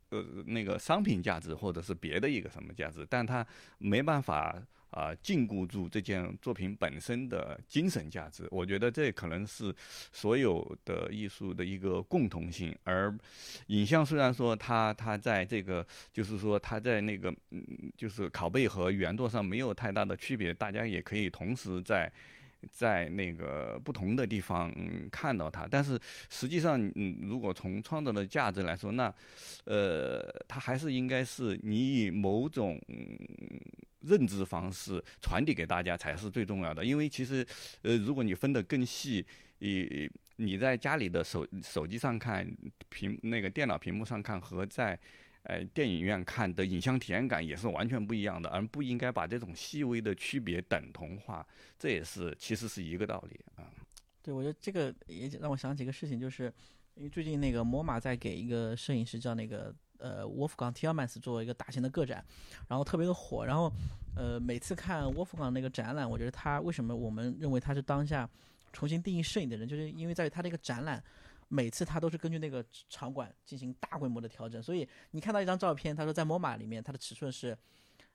[0.09, 4.57] 呃那个商品价值，或者是别的一个什么价值，但它没办法
[4.91, 8.49] 啊禁锢住这件作品本身的精神价值。
[8.51, 9.75] 我觉得这可能是
[10.11, 12.75] 所有的艺术的一个共同性。
[12.85, 13.15] 而
[13.67, 22.11] 影像虽然说它它在这个就是说它在那个嗯就是拷贝和原作上没有太大的区别，大家也可以同时在。
[22.71, 24.73] 在那个不同的地方
[25.11, 29.13] 看到它，但是实际上，嗯，如果从创造的价值来说，那，
[29.65, 32.81] 呃，它还是应该是你以某种
[34.01, 36.85] 认知方式传递给大家才是最重要的。
[36.85, 37.47] 因为其实，
[37.83, 39.25] 呃，如果你分得更细，
[39.59, 42.47] 你你在家里的手手机上看
[42.89, 44.99] 屏那个电脑屏幕上看和在。
[45.47, 51.47] 哎，电影院看的影像体验感也是完全不一样的，而不应该把这种细微的区别等同化，
[51.79, 53.71] 这也是其实是一个道理啊。
[54.23, 56.53] 对，我觉得这个也让我想起一个事情，就是
[56.97, 62.25] 因为最近那个摩马在给一个摄影师叫那个呃沃夫冈提尔曼斯做一个大型的个展，
[62.67, 63.73] 然后特别的火，然后
[64.17, 68.29] 呃每次看沃夫冈那个展览，我觉得他为什么我们认为他是当下
[68.73, 71.01] 重新定义摄影的人，就是因为在于他那个展览。
[71.49, 77.57] 每次他都是根据那个场馆进行大规模的调整，所以你看到一张照片，他说在摩马里面它的尺寸是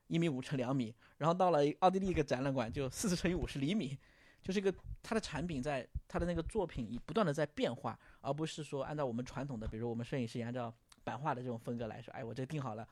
[0.07, 3.97] 一米五乘两米，然后到了奥地利一个展览馆就四十乘以五十厘米，
[4.43, 12.85] 就是一个它的产品在它的那个作品不断的在变化，而不是说按照我们传统的，比如我们摄影师按照版画的这种风格来说，哎，我这定好了，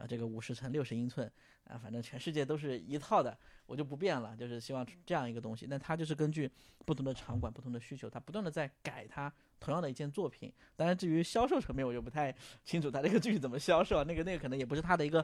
[0.00, 1.30] 啊，这个五十乘六十英寸，
[1.64, 3.36] 啊，反正全世界都是一套的，
[3.66, 5.66] 我就不变了，就是希望这样一个东西。
[5.68, 6.50] 那它就是根据
[6.84, 9.32] 不同的场馆、不同的需求，它不断的在改它。
[9.60, 12.34] 同样的一件作品，当然至于销售层面，我就不太
[12.64, 14.02] 清楚他这个具体怎么销售。
[14.04, 15.22] 那个那个可能也不是他的一个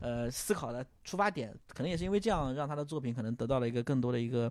[0.00, 4.48] 呃思考的出发点，可能也是因为这样让他的作品可能得到了一个更多的一个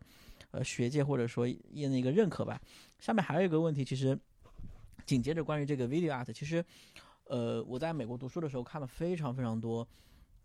[0.52, 2.62] 呃学界或者说业内一个认可吧。
[3.00, 4.20] 下面还有一个问题，其实
[5.06, 6.62] 紧接着关于这个 video art，其实
[7.32, 9.88] 呃我在美国读书的时候看了非常非常多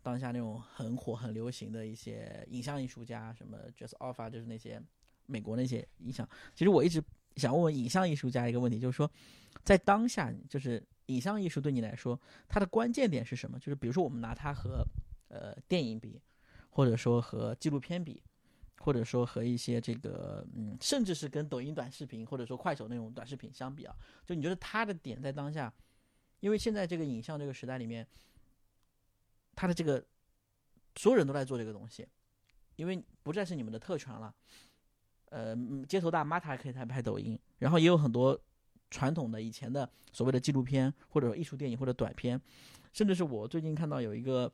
[0.01, 4.81] 当下那种很火很流行的一些影像艺术家，什么 Just Alpha，就是那些
[5.25, 6.27] 美国那些影像。
[6.55, 7.03] 其实我一直。
[7.37, 9.07] 想问问影像艺术家一个问题，就是说，
[9.63, 13.59] 在当下，就是影像艺术对你来说，它的关键点是什么？
[13.59, 14.83] 就是比如说，我们拿它和
[15.27, 16.19] 呃电影比，
[16.71, 18.23] 或者说和纪录片比，
[18.79, 23.95] 或者说和一些这个嗯，甚至是跟抖音短视频或者说快手那种短视频相比啊，
[24.25, 25.71] 就你觉得它的点在当下？
[26.39, 28.05] 因为现在这个影像这个时代里面，
[29.55, 30.03] 它的这个
[30.95, 32.07] 所有人都在做这个东西，
[32.75, 34.33] 因为不再是你们的特权了。
[35.29, 35.55] 呃，
[35.87, 38.39] 街头大妈她还可以在拍抖音，然后也有很多
[38.89, 42.41] 传统的以前的所谓的纪录片或者说艺术电影或者短片，
[42.93, 44.49] 甚至是我最近看到有一个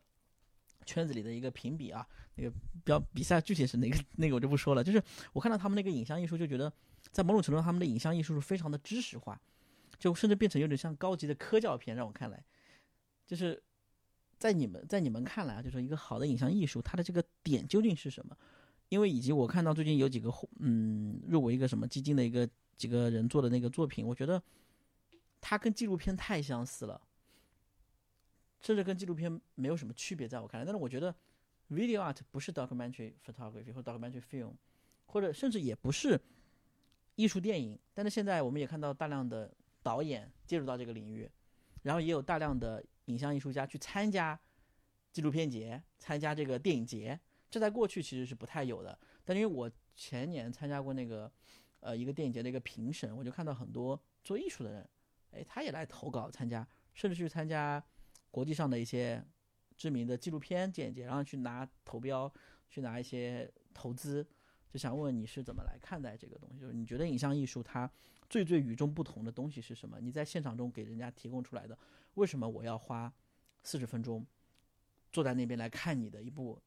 [0.86, 2.52] 圈子里的一个评比啊，那个
[2.84, 6.74] 标比赛具体是哪个那个我就不说了，就是我看到他们那个影像艺术就觉得，
[7.12, 9.40] 在某种程度上他们的影像艺术是非常的知识化，
[10.04, 12.44] 就甚至变成有点像高级的科教片，让我看来，
[13.26, 13.64] 就是
[14.38, 18.38] 在你们在你们看来啊，就是一个好的影像艺术，它的这个点究竟是什么？
[18.90, 24.44] 因为以及我看到最近有几个嗯入围一个什么基金的一个几个人做的那个作品，我觉得
[25.40, 27.00] 它跟纪录片太相似了，
[28.60, 30.66] 甚至跟纪录片没有什么区别，在我看来。
[30.66, 31.16] 但是我觉得
[31.72, 34.52] video art 不是 documentary photography 或 documentary film，
[35.06, 36.20] 或者甚至也不是
[37.16, 37.80] 艺术电影。
[37.94, 39.50] 但是现在我们也看到大量的
[39.84, 41.30] 导演介入到这个领域，
[41.84, 44.40] 然后也有大量的影像艺术家去参加
[45.12, 47.20] 纪录片节，参加这个电影节。
[47.52, 51.32] 这在过去其实是不太有的，但因为我前年参加过那个，
[51.82, 54.90] 呃，一个电影节的一个评审，我就看到很多做艺术的人，
[55.30, 57.84] 哎，他也来投稿参加，甚至去参加
[58.32, 59.24] 国际上的一些
[59.78, 62.34] 知名的纪录片电影节，然后去拿投标，
[62.70, 64.26] 去拿一些投资，
[64.74, 66.60] 就想问问你是怎么来看待这个东西？
[66.60, 67.88] 就是你觉得影像艺术它
[68.28, 70.00] 最最与众不同的东西是什么？
[70.02, 71.78] 你在现场中给人家提供出来的，
[72.16, 73.14] 为什么我要花
[73.62, 74.26] 四十分钟
[75.12, 76.60] 坐在那边来看你的一部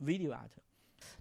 [0.00, 0.50] ？video art，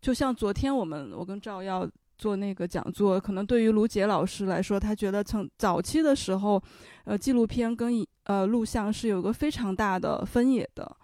[0.02, 6.60] 就像昨天我们我跟赵耀做那个讲座，可能对于卢杰老师来说，他觉得从早期的时候，
[7.04, 10.98] 呃，纪录片跟呃录像是有个非常大的分野的，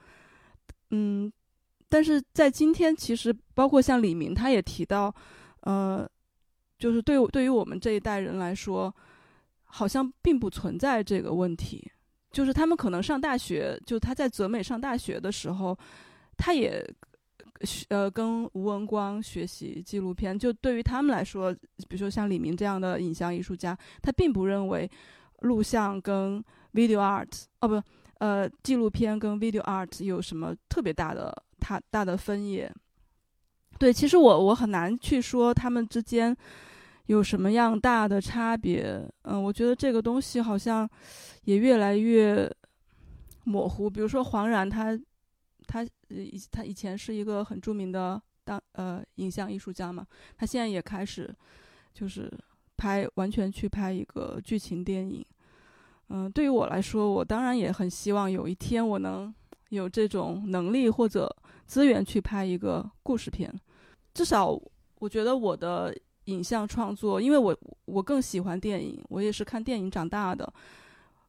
[0.90, 1.32] 嗯，
[1.90, 5.14] 但是在今天，其实包括像李明他也提到，
[5.62, 6.10] 呃，
[6.78, 8.94] 就是对对于我们这一代人来说，
[9.64, 11.90] 好像并不存在这个问题，
[12.32, 15.78] 就是他们可能上大学，就他在泽美上大学的时候，
[16.38, 16.86] 他也。
[17.62, 21.52] 学呃，跟吴文光学习纪录片，就对于他们来说，
[21.90, 24.88] 比如说像李明这样的影像艺术家，他并不认为
[25.40, 26.40] 录像跟
[26.72, 27.82] video art 哦不，
[28.20, 32.72] 呃，纪录片跟 video art 有什么特别大的他大的分野。
[33.80, 36.36] 对，其实我我很难去说他们之间
[37.08, 39.08] 有什么样大的差别。
[39.24, 40.90] 嗯，我觉得这个东西好像
[41.44, 42.50] 也越来越
[43.44, 43.90] 模糊。
[43.90, 45.00] 比如说黄然他。
[45.70, 51.30] 他以他以前是一个很著名的当呃影像艺术家嘛，他现在也开始
[51.94, 52.32] 就是
[52.78, 55.26] 拍完全去拍一个剧情电影。
[56.08, 59.34] 嗯，对于我来说，我当然也很希望有一天我能
[59.70, 61.34] 有这种能力或者
[61.66, 63.54] 资源去拍一个故事片。
[64.14, 64.60] 至少
[65.00, 65.96] 我觉得我的
[66.26, 70.52] 影像创作，因为我我更喜欢电影，我也是看电影长大的，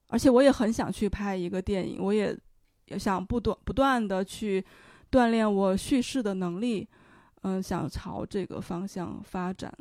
[0.08, 2.36] 而且我也很想去拍一个电影，我也
[2.86, 4.64] 也想不断不断的去
[5.10, 6.88] 锻炼我叙事的能力，
[7.42, 9.72] 嗯，想朝这个方向发展。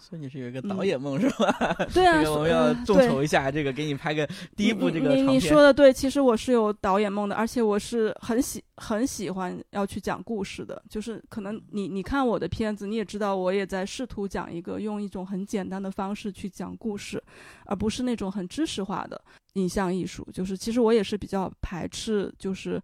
[0.00, 1.76] 所以你是有一个导演梦是吧？
[1.92, 4.26] 对啊，这个我们要众筹一下，这个给你拍个
[4.56, 10.82] 第一部这个你你说的对，其实我是有导演梦的，而且我是很喜很喜欢要去讲故事的。
[10.88, 17.22] 就是可能你你看我的片子，你也知道，我也在试图讲一个用一种很简单的方式去讲故事，
[17.66, 19.20] 而不是那种很知识化的
[19.54, 20.26] 影像艺术。
[20.32, 22.82] 就是其实我也是比较排斥，就是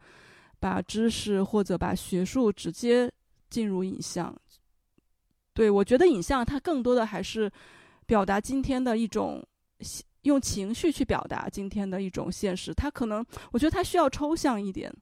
[0.61, 3.11] 把知识或者把学术直接
[3.49, 4.35] 进入影像。
[5.57, 7.51] 对，我觉得影像它更多的还是
[8.05, 9.43] 表达今天的一种
[10.23, 12.75] 用情绪去表达今天的一种现实。
[12.75, 14.93] 它可能，我觉得它需要抽象一点。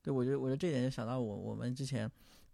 [0.00, 2.08] 对，我觉得，我觉得这点就想到我我们之前，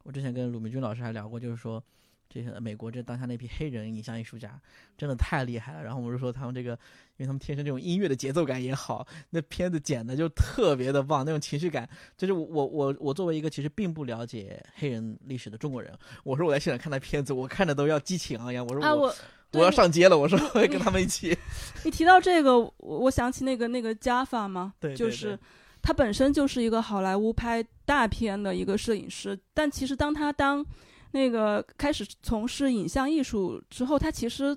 [0.04, 1.84] 我之前跟鲁明军老师还聊过，就是说。
[2.32, 4.58] 这些美国这当下那批黑人影像艺术家
[4.96, 5.82] 真的太厉害了。
[5.82, 6.70] 然后我们就说他们这个，
[7.16, 11.88] 因为他们天生这种音乐的节奏感也好，那片子剪的就特别的棒，那种情绪感。
[12.16, 18.64] 就是我我我作为一个其实并不了解黑人历史的中国人，我说我在现场看那片子，我看着都要激情昂扬。
[18.64, 19.12] 我说我
[19.52, 21.36] 我要上街了，我说我要跟他们一起。
[21.84, 25.36] 你提到这个，我我想起那个那个加法嘛，对，就是
[25.82, 30.64] 他本身就是一个好莱坞拍大片的一个摄影师，但其实当他当
[31.12, 34.56] 那个开始从事影像艺术之后，他其实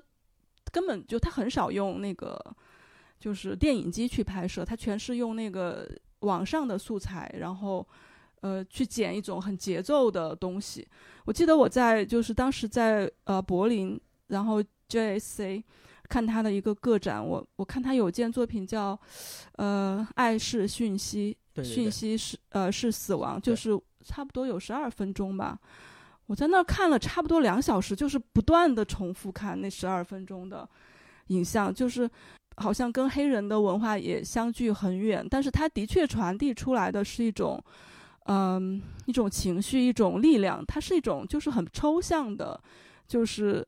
[0.72, 2.38] 根本就他很少用那个
[3.18, 5.88] 就是电影机去拍摄，他全是用那个
[6.20, 7.86] 网上的素材，然后
[8.40, 10.86] 呃去剪一种很节奏的东西。
[11.24, 15.62] 我记得我在就是当时在呃柏林，然后 JSC
[16.08, 18.98] 看他的一个个展，我我看他有件作品叫
[19.56, 23.70] 呃爱是讯息，讯息是呃是死亡，就是
[24.02, 25.58] 差不多有十二分钟吧。
[26.26, 30.66] 我在那儿看了差不多两小时，就是不断的重复看那十二分钟的
[31.26, 32.10] 影像，就是
[32.56, 37.62] 好像跟黑人的文化也相距很远，但是它的确传递出来的是一种，
[38.24, 42.58] 嗯，一种情绪，一种力量，它是一种就是很抽象的，
[43.06, 43.62] 就是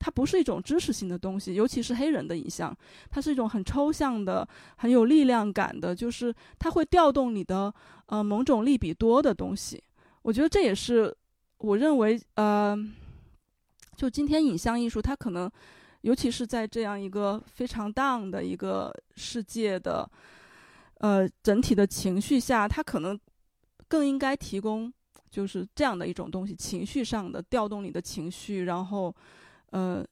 [0.00, 2.76] 它不是一种知识性的东西，尤其是黑人的影像，
[3.08, 4.46] 它是一种很抽象的、
[4.78, 7.72] 很有力量感的，就是它会调动你的
[8.06, 9.80] 呃某种利比多的东西，
[10.22, 11.16] 我觉得这也是。
[11.60, 12.74] 我认为，呃，
[13.94, 15.50] 就今天影像艺术，它可能，
[16.00, 20.10] 尤其是在这样一个非常 down 的一个世界的，
[20.94, 23.18] 呃，整体的情绪下，它可能
[23.88, 24.90] 更应该提供
[25.30, 29.14] 就是这样的一种东西，情绪上的调动你的情绪，然后，
[29.66, 30.02] 呃，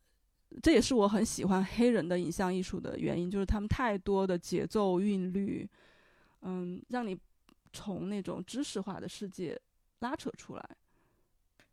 [0.62, 5.66] 这也是我很喜欢黑人的影像艺术的原因，就是他们太多的节奏韵律，
[6.42, 7.18] 嗯，让你
[7.72, 9.58] 从那种知识化的世界
[10.00, 10.68] 拉扯出来。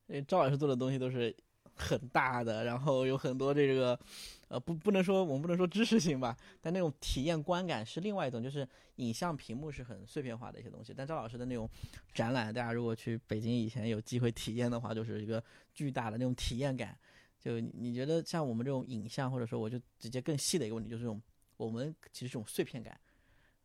[0.07, 1.35] 因为赵老师做的东西都是
[1.73, 3.99] 很大的，然后有很多这个，
[4.47, 10.93] 呃，不不能说我们不能说知识性吧，但那种体验观感是另外一种，就是影像屏幕是很碎片化的一些东西。
[10.95, 11.69] 但赵老师的那种
[12.13, 15.43] 展览，大家如果去北京以前有机会体验的话，就是一个
[15.73, 16.97] 巨大的那种体验感。
[17.39, 21.21] 就你觉得像我们这种影像，或者说我就直接更细的一个问题，就是这种
[21.57, 22.97] 我们其实这种碎片感，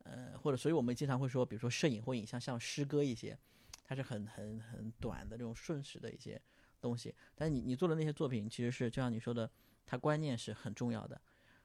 [0.02, 3.38] 呃，或者所以我们经常会说，比如说摄影或影像像诗歌一些。
[3.90, 6.40] 它是很很很短的这种瞬时的一些
[6.80, 9.50] 东西，但是你你做的那些作品其实是就像你说的，
[9.84, 11.20] 它观念是很重要的。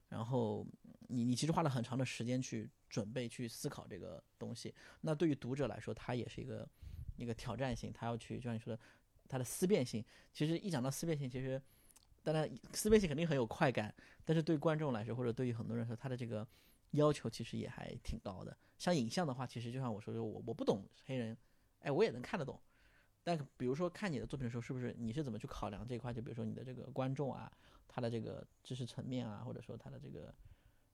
[0.10, 0.66] 然后
[1.08, 6.68] 你你其实花了很长的时间去准备去思考这个东西，那对于读者来说，它也是一个
[7.16, 8.82] 一个挑战性，他要去就像你说的，
[9.30, 10.04] 它的思辨性。
[10.34, 11.62] 其实一讲到思辨性，其实
[12.24, 16.48] 当然思辨性肯定很有快感，但是对观众来说，或者对于很多人说，他的这个
[16.94, 18.58] 要求其实也还挺高的。
[18.80, 21.38] 像影像的话，其实就像我说的，我我不懂黑人。
[21.86, 22.60] 哎，我也能看得懂，
[23.24, 26.12] 但比如说看你的作品的时候，是不是你是怎么去考量这一块？
[26.12, 27.52] 就比如说你的这个观众啊，
[27.88, 30.34] 他的这个知识层面啊，或者说他的这个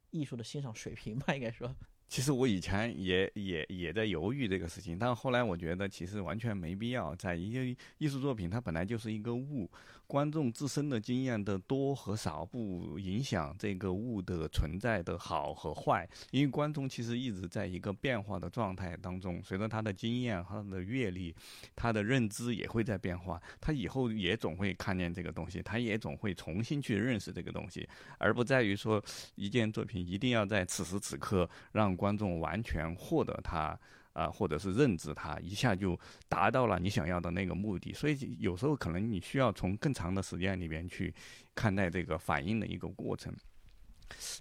[0.09, 1.73] 艺术的欣赏水平吧，应该说。
[2.11, 7.15] 其实我以前也也也在犹豫这个事情，但后来我觉得其实完全没必要。
[7.15, 9.71] 在一些艺术作品，它本来就是一个物，
[10.07, 21.33] 观众自身的经验的多和少不影响这个物的存在的好和坏，因为观众其实一直在一个变化的状态当中，随着他的经验和、他的阅历、
[21.77, 27.87] 他的认知也会在变化，他以后也总会看见这个东西，他也总会重新去认识这个东西，
[28.17, 29.01] 而不在于说
[29.35, 31.95] 一件作品一定要在此时此刻让。
[32.01, 33.79] 观众完全获得它，
[34.13, 35.95] 啊，或者是认知它，一下就
[36.27, 37.93] 达到了你想要的那个目的。
[37.93, 41.13] 所以有时候可能你需要从更长的时间里边去
[41.53, 43.31] 看待这个反应的一个过程。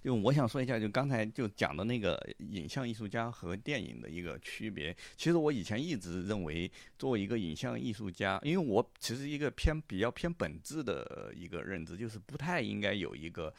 [0.01, 4.97] 就我想说一下，就刚才就讲的那个影像艺术家和电影的一个区别。
[5.15, 13.53] 其实我以前一直认为，作为一个影像艺术家，因为我其实一个偏比较偏本质的一个认知，就是不太应该有一个。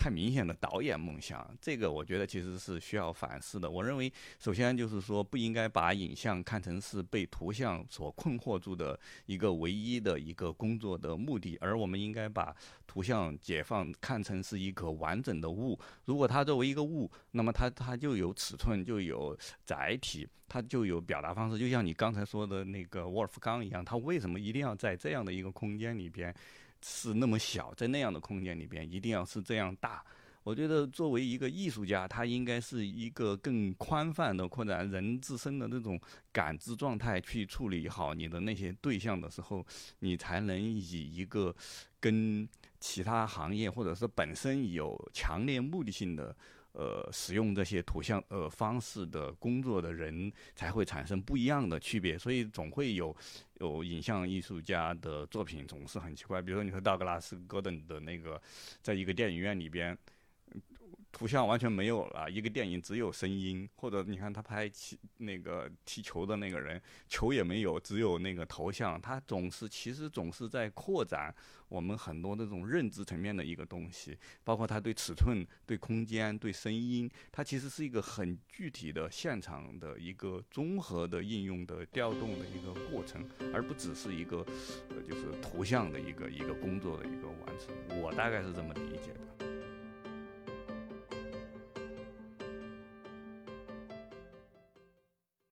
[0.00, 3.70] 太明显的导演梦想，这个我觉得其实是需要反思的。
[3.70, 15.78] 我认为，首先就是说，不应该把影像看成是被图像所困惑住的一个唯一的一个工作的目的，而我们应该把图像解放看成是一个完整的物。
[16.06, 21.58] 如果它作为一个物，那么它它就有尺寸，就有载体，它就有表达方式。
[21.58, 26.34] 就像你刚才说的那个沃尔夫冈一样，他为什么一定要在这样的一个空间里边？
[26.82, 30.04] 是那么小，在那样的空间里边，一定要是这样大。
[30.42, 36.00] 我觉得作为一个艺术家，他应该是一个更宽泛的扩展人自身的那种
[36.32, 39.64] 感知状态去处理好你的那些对象的时候，
[39.98, 41.54] 你才能以一个
[42.00, 46.34] 跟其他行业或者是本身有强烈目的性的。
[46.72, 53.14] 呃，使用这些图像呃方式的工作的人才会产生不一样的区别，所以总会有
[53.54, 56.40] 有影像艺术家的作品总是很奇怪。
[56.40, 58.40] 比如说，你说道格拉斯·戈登的那个，
[58.82, 59.96] 在一个电影院里边。
[61.12, 71.34] 图像完全没有了，一个电影只有声音，或者你看他拍踢那个踢球的那个人，球也没有，只有那个头像，他总是其实总是在扩展
[71.68, 84.38] 我们很多那种认知层面的一个东西，包括他对尺寸、对空间、对声音，它其实是一个很具体的现场的一个综合的应用的调动的一个过程，而不只是一个
[84.90, 88.00] 呃就是图像的一个一个工作的一个完成。
[88.00, 89.69] 我大概是这么理解的。